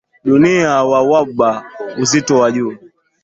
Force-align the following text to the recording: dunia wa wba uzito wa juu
dunia 0.23 0.83
wa 0.83 0.99
wba 1.01 1.65
uzito 1.97 2.37
wa 2.39 2.51
juu 2.51 2.77